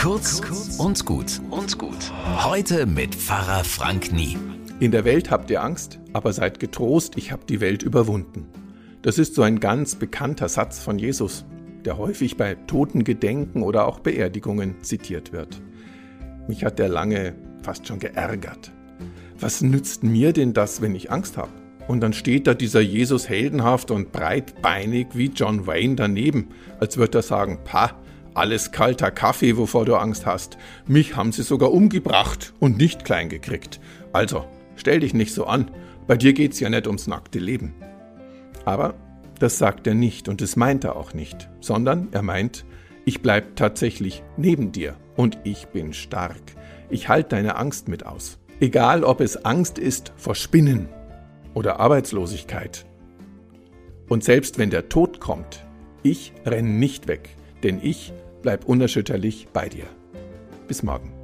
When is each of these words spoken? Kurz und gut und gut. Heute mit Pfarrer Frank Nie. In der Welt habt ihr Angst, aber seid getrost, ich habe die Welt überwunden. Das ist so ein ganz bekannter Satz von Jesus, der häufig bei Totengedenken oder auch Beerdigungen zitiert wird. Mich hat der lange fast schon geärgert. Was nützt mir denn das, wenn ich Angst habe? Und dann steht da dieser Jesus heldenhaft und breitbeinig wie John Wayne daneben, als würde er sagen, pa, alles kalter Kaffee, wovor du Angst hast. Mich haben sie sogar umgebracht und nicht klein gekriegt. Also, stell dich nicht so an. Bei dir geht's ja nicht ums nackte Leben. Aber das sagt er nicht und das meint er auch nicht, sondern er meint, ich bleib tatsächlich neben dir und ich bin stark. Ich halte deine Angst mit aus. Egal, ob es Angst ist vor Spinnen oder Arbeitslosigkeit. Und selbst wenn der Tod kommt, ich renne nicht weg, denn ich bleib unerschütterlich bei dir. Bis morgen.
Kurz 0.00 0.40
und 0.78 1.04
gut 1.04 1.42
und 1.50 1.76
gut. 1.76 2.10
Heute 2.42 2.86
mit 2.86 3.14
Pfarrer 3.14 3.64
Frank 3.64 4.14
Nie. 4.14 4.38
In 4.78 4.92
der 4.92 5.04
Welt 5.04 5.30
habt 5.30 5.50
ihr 5.50 5.62
Angst, 5.62 6.00
aber 6.14 6.32
seid 6.32 6.58
getrost, 6.58 7.18
ich 7.18 7.32
habe 7.32 7.42
die 7.46 7.60
Welt 7.60 7.82
überwunden. 7.82 8.46
Das 9.02 9.18
ist 9.18 9.34
so 9.34 9.42
ein 9.42 9.60
ganz 9.60 9.96
bekannter 9.96 10.48
Satz 10.48 10.78
von 10.78 10.98
Jesus, 10.98 11.44
der 11.84 11.98
häufig 11.98 12.38
bei 12.38 12.54
Totengedenken 12.54 13.62
oder 13.62 13.86
auch 13.86 14.00
Beerdigungen 14.00 14.82
zitiert 14.82 15.32
wird. 15.32 15.60
Mich 16.48 16.64
hat 16.64 16.78
der 16.78 16.88
lange 16.88 17.34
fast 17.62 17.86
schon 17.86 17.98
geärgert. 17.98 18.72
Was 19.38 19.60
nützt 19.60 20.02
mir 20.02 20.32
denn 20.32 20.54
das, 20.54 20.80
wenn 20.80 20.94
ich 20.94 21.10
Angst 21.10 21.36
habe? 21.36 21.52
Und 21.88 22.00
dann 22.00 22.14
steht 22.14 22.46
da 22.46 22.54
dieser 22.54 22.80
Jesus 22.80 23.28
heldenhaft 23.28 23.90
und 23.90 24.12
breitbeinig 24.12 25.08
wie 25.12 25.26
John 25.26 25.66
Wayne 25.66 25.96
daneben, 25.96 26.48
als 26.78 26.96
würde 26.96 27.18
er 27.18 27.22
sagen, 27.22 27.58
pa, 27.64 28.00
alles 28.34 28.72
kalter 28.72 29.10
Kaffee, 29.10 29.56
wovor 29.56 29.84
du 29.84 29.96
Angst 29.96 30.26
hast. 30.26 30.58
Mich 30.86 31.16
haben 31.16 31.32
sie 31.32 31.42
sogar 31.42 31.72
umgebracht 31.72 32.52
und 32.60 32.76
nicht 32.76 33.04
klein 33.04 33.28
gekriegt. 33.28 33.80
Also, 34.12 34.44
stell 34.76 35.00
dich 35.00 35.14
nicht 35.14 35.34
so 35.34 35.46
an. 35.46 35.70
Bei 36.06 36.16
dir 36.16 36.32
geht's 36.32 36.60
ja 36.60 36.68
nicht 36.70 36.86
ums 36.86 37.06
nackte 37.06 37.38
Leben. 37.38 37.74
Aber 38.64 38.94
das 39.38 39.58
sagt 39.58 39.86
er 39.86 39.94
nicht 39.94 40.28
und 40.28 40.40
das 40.40 40.56
meint 40.56 40.84
er 40.84 40.96
auch 40.96 41.14
nicht, 41.14 41.48
sondern 41.60 42.08
er 42.12 42.22
meint, 42.22 42.64
ich 43.04 43.22
bleib 43.22 43.56
tatsächlich 43.56 44.22
neben 44.36 44.72
dir 44.72 44.96
und 45.16 45.38
ich 45.44 45.68
bin 45.68 45.92
stark. 45.92 46.40
Ich 46.90 47.08
halte 47.08 47.30
deine 47.30 47.56
Angst 47.56 47.88
mit 47.88 48.04
aus. 48.04 48.38
Egal, 48.60 49.04
ob 49.04 49.20
es 49.20 49.44
Angst 49.44 49.78
ist 49.78 50.12
vor 50.16 50.34
Spinnen 50.34 50.88
oder 51.54 51.80
Arbeitslosigkeit. 51.80 52.84
Und 54.08 54.24
selbst 54.24 54.58
wenn 54.58 54.70
der 54.70 54.88
Tod 54.88 55.20
kommt, 55.20 55.64
ich 56.02 56.32
renne 56.44 56.68
nicht 56.68 57.08
weg, 57.08 57.36
denn 57.62 57.80
ich 57.82 58.12
bleib 58.42 58.64
unerschütterlich 58.66 59.48
bei 59.52 59.68
dir. 59.68 59.86
Bis 60.68 60.82
morgen. 60.82 61.19